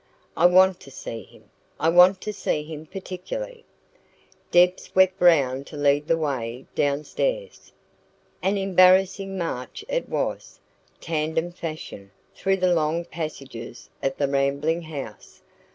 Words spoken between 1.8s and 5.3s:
want to see him particularly." Deb swept